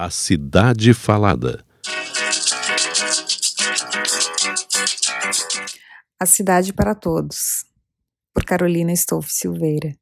[0.00, 1.66] A Cidade Falada.
[6.20, 7.64] A Cidade para Todos,
[8.32, 9.92] por Carolina Stolf Silveira.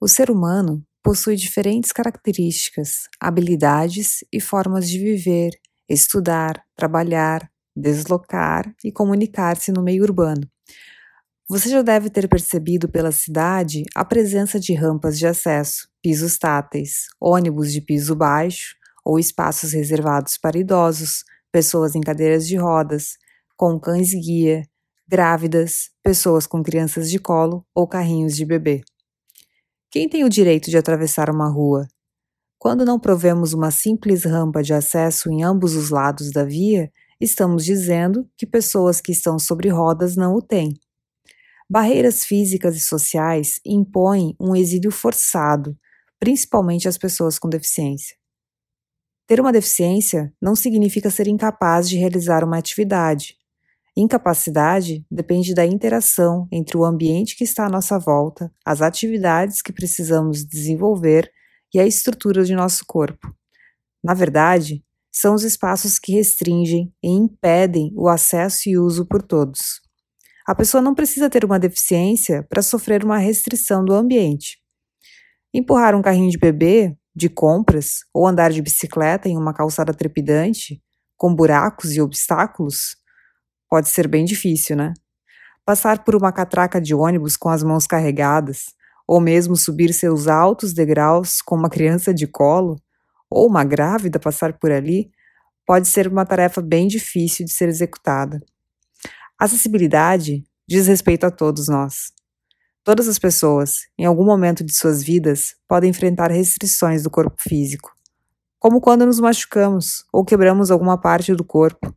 [0.00, 5.50] O ser humano possui diferentes características, habilidades e formas de viver,
[5.88, 10.48] estudar, trabalhar, deslocar e comunicar-se no meio urbano.
[11.50, 17.08] Você já deve ter percebido pela cidade a presença de rampas de acesso, pisos táteis,
[17.20, 23.16] ônibus de piso baixo ou espaços reservados para idosos, pessoas em cadeiras de rodas,
[23.56, 24.62] com cães guia,
[25.08, 28.82] grávidas, pessoas com crianças de colo ou carrinhos de bebê.
[29.90, 31.88] Quem tem o direito de atravessar uma rua?
[32.60, 37.64] Quando não provemos uma simples rampa de acesso em ambos os lados da via, estamos
[37.64, 40.78] dizendo que pessoas que estão sobre rodas não o têm.
[41.70, 45.78] Barreiras físicas e sociais impõem um exílio forçado,
[46.18, 48.16] principalmente às pessoas com deficiência.
[49.24, 53.36] Ter uma deficiência não significa ser incapaz de realizar uma atividade.
[53.96, 59.72] Incapacidade depende da interação entre o ambiente que está à nossa volta, as atividades que
[59.72, 61.30] precisamos desenvolver
[61.72, 63.32] e a estrutura de nosso corpo.
[64.02, 69.79] Na verdade, são os espaços que restringem e impedem o acesso e uso por todos.
[70.50, 74.58] A pessoa não precisa ter uma deficiência para sofrer uma restrição do ambiente.
[75.54, 80.82] Empurrar um carrinho de bebê, de compras, ou andar de bicicleta em uma calçada trepidante,
[81.16, 82.96] com buracos e obstáculos,
[83.68, 84.92] pode ser bem difícil, né?
[85.64, 88.74] Passar por uma catraca de ônibus com as mãos carregadas,
[89.06, 92.74] ou mesmo subir seus altos degraus com uma criança de colo,
[93.30, 95.12] ou uma grávida passar por ali,
[95.64, 98.40] pode ser uma tarefa bem difícil de ser executada.
[99.40, 102.12] Acessibilidade diz respeito a todos nós.
[102.84, 107.90] Todas as pessoas, em algum momento de suas vidas, podem enfrentar restrições do corpo físico,
[108.58, 111.96] como quando nos machucamos ou quebramos alguma parte do corpo,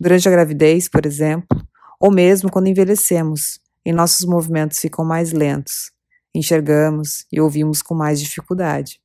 [0.00, 1.60] durante a gravidez, por exemplo,
[1.98, 5.90] ou mesmo quando envelhecemos e nossos movimentos ficam mais lentos,
[6.32, 9.00] enxergamos e ouvimos com mais dificuldade.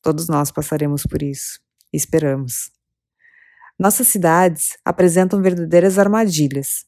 [0.00, 1.58] Todos nós passaremos por isso.
[1.92, 2.70] Esperamos.
[3.76, 6.86] Nossas cidades apresentam verdadeiras armadilhas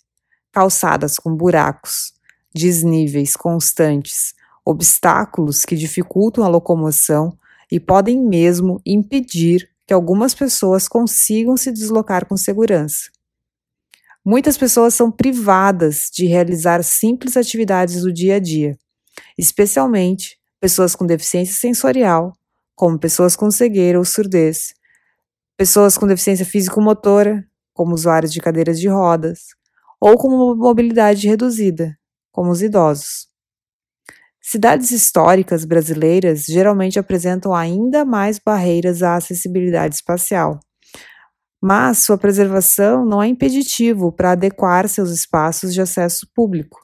[0.53, 2.13] calçadas com buracos,
[2.55, 4.35] desníveis constantes,
[4.65, 7.37] obstáculos que dificultam a locomoção
[7.71, 13.11] e podem mesmo impedir que algumas pessoas consigam se deslocar com segurança.
[14.25, 18.79] Muitas pessoas são privadas de realizar simples atividades do dia a dia,
[19.37, 22.35] especialmente pessoas com deficiência sensorial,
[22.75, 24.75] como pessoas com cegueira ou surdez,
[25.57, 29.55] pessoas com deficiência físico-motora, como usuários de cadeiras de rodas,
[30.01, 31.97] ou com mobilidade reduzida,
[32.33, 33.29] como os idosos.
[34.41, 40.59] Cidades históricas brasileiras geralmente apresentam ainda mais barreiras à acessibilidade espacial,
[41.63, 46.81] mas sua preservação não é impeditivo para adequar seus espaços de acesso público,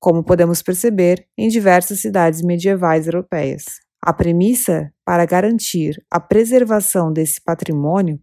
[0.00, 3.64] como podemos perceber em diversas cidades medievais europeias.
[4.02, 8.18] A premissa para garantir a preservação desse patrimônio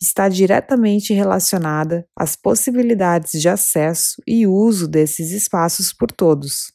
[0.00, 6.72] está diretamente relacionada às possibilidades de acesso e uso desses espaços por todos.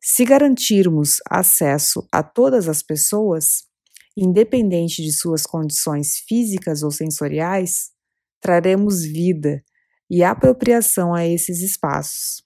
[0.00, 3.64] Se garantirmos acesso a todas as pessoas,
[4.16, 7.90] independente de suas condições físicas ou sensoriais,
[8.40, 9.62] traremos vida
[10.08, 12.44] e apropriação a esses espaços.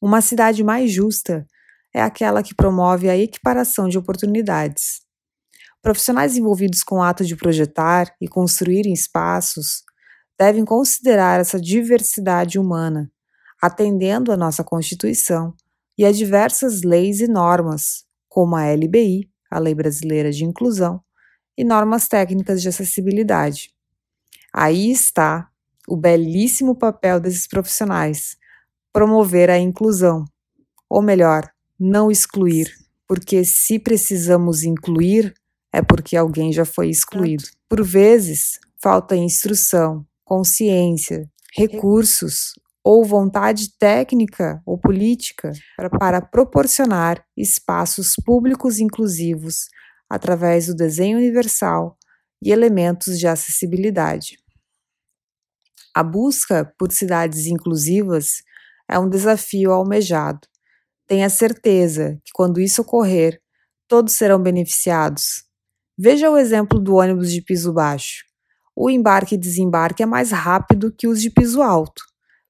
[0.00, 1.46] Uma cidade mais justa
[1.92, 5.00] é aquela que promove a equiparação de oportunidades
[5.82, 9.82] Profissionais envolvidos com o ato de projetar e construir espaços
[10.38, 13.10] devem considerar essa diversidade humana,
[13.62, 15.54] atendendo à nossa Constituição
[15.96, 21.02] e a diversas leis e normas, como a LBI, a Lei Brasileira de Inclusão,
[21.56, 23.70] e normas técnicas de acessibilidade.
[24.52, 25.50] Aí está
[25.88, 28.36] o belíssimo papel desses profissionais:
[28.92, 30.24] promover a inclusão,
[30.88, 32.70] ou melhor, não excluir,
[33.06, 35.34] porque se precisamos incluir,
[35.72, 37.44] é porque alguém já foi excluído.
[37.68, 42.52] Por vezes, falta instrução, consciência, recursos
[42.82, 49.68] ou vontade técnica ou política para, para proporcionar espaços públicos inclusivos
[50.08, 51.96] através do desenho universal
[52.42, 54.38] e elementos de acessibilidade.
[55.94, 58.42] A busca por cidades inclusivas
[58.88, 60.40] é um desafio almejado.
[61.06, 63.40] Tenha certeza que, quando isso ocorrer,
[63.88, 65.44] todos serão beneficiados,
[66.02, 68.24] Veja o exemplo do ônibus de piso baixo.
[68.74, 72.02] O embarque e desembarque é mais rápido que os de piso alto,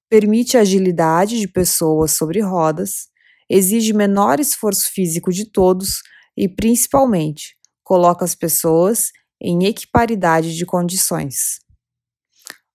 [0.09, 3.09] permite a agilidade de pessoas sobre rodas,
[3.51, 6.01] exige menor esforço físico de todos
[6.37, 9.11] e, principalmente, coloca as pessoas
[9.43, 11.59] em equiparidade de condições.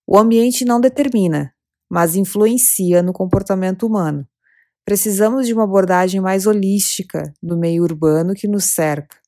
[0.06, 1.54] O ambiente não determina,
[1.90, 4.28] mas influencia no comportamento humano.
[4.84, 9.24] Precisamos de uma abordagem mais holística do meio urbano que nos cerca,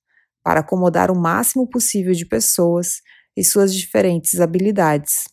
[0.48, 3.02] para acomodar o máximo possível de pessoas
[3.36, 5.26] e suas diferentes habilidades.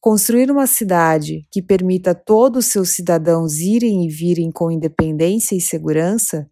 [0.00, 5.54] Construir uma cidade que permita a todos os seus cidadãos irem e virem com independência
[5.54, 6.48] e segurança,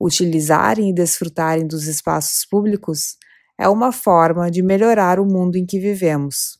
[0.00, 3.18] utilizarem e desfrutarem dos espaços públicos,
[3.60, 6.58] é uma forma de melhorar o mundo em que vivemos.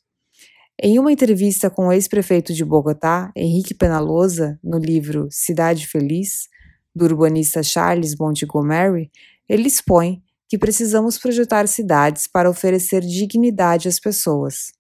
[0.79, 6.49] Em uma entrevista com o ex-prefeito de Bogotá, Henrique Penalosa, no livro Cidade Feliz,
[6.95, 9.11] do urbanista Charles Montgomery,
[9.49, 10.23] ele expõe
[10.53, 14.71] que precisamos projetar cidades para oferecer dignidade às pessoas,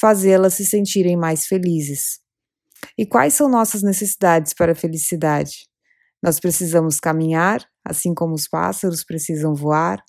[0.00, 2.20] fazê-las se sentirem mais felizes.
[2.96, 5.66] E quais são nossas necessidades para a felicidade?
[6.22, 10.00] Nós precisamos caminhar, assim como os pássaros precisam voar,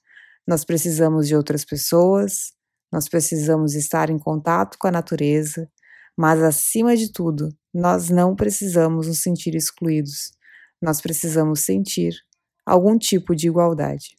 [0.48, 2.54] nós precisamos de outras pessoas,
[2.94, 5.68] nós precisamos estar em contato com a natureza,
[6.16, 10.34] mas acima de tudo, nós não precisamos nos sentir excluídos.
[10.80, 12.14] Nós precisamos sentir
[12.64, 14.19] algum tipo de igualdade.